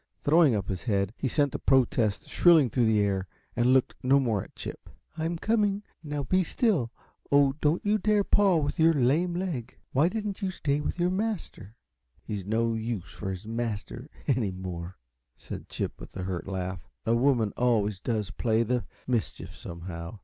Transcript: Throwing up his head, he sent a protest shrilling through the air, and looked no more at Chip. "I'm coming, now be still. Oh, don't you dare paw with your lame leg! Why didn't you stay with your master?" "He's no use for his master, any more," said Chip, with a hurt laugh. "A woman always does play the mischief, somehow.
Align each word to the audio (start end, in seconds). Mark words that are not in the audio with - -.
Throwing 0.23 0.55
up 0.55 0.67
his 0.69 0.81
head, 0.81 1.13
he 1.15 1.27
sent 1.27 1.53
a 1.53 1.59
protest 1.59 2.27
shrilling 2.27 2.71
through 2.71 2.87
the 2.87 2.99
air, 3.01 3.27
and 3.55 3.67
looked 3.71 3.93
no 4.01 4.19
more 4.19 4.41
at 4.43 4.55
Chip. 4.55 4.89
"I'm 5.15 5.37
coming, 5.37 5.83
now 6.01 6.23
be 6.23 6.43
still. 6.43 6.91
Oh, 7.31 7.53
don't 7.61 7.85
you 7.85 7.99
dare 7.99 8.23
paw 8.23 8.57
with 8.57 8.79
your 8.79 8.95
lame 8.95 9.35
leg! 9.35 9.77
Why 9.91 10.09
didn't 10.09 10.41
you 10.41 10.49
stay 10.49 10.81
with 10.81 10.99
your 10.99 11.11
master?" 11.11 11.75
"He's 12.23 12.43
no 12.43 12.73
use 12.73 13.11
for 13.11 13.29
his 13.29 13.45
master, 13.45 14.09
any 14.25 14.49
more," 14.49 14.97
said 15.35 15.69
Chip, 15.69 15.99
with 16.01 16.17
a 16.17 16.23
hurt 16.23 16.47
laugh. 16.47 16.89
"A 17.05 17.13
woman 17.13 17.53
always 17.55 17.99
does 17.99 18.31
play 18.31 18.63
the 18.63 18.85
mischief, 19.05 19.55
somehow. 19.55 20.17